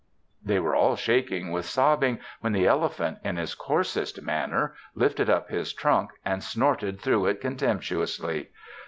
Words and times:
They 0.43 0.57
were 0.57 0.75
all 0.75 0.95
shaking 0.95 1.51
with 1.51 1.65
sobbing 1.67 2.17
when 2.39 2.53
the 2.53 2.65
elephant, 2.65 3.19
in 3.23 3.37
his 3.37 3.53
coarsest 3.53 4.19
manner, 4.23 4.73
lifted, 4.95 5.29
up 5.29 5.51
his 5.51 5.73
trunk 5.73 6.09
and 6.25 6.43
snorted 6.43 6.99
through 6.99 7.27
it 7.27 7.39
contemptuously. 7.39 8.49